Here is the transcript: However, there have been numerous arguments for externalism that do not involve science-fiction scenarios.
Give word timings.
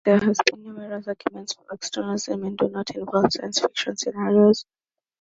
However, 0.03 0.21
there 0.21 0.27
have 0.33 0.37
been 0.45 0.63
numerous 0.63 1.05
arguments 1.07 1.53
for 1.53 1.65
externalism 1.75 2.41
that 2.41 2.57
do 2.57 2.69
not 2.69 2.89
involve 2.95 3.31
science-fiction 3.33 3.97
scenarios. 3.97 4.65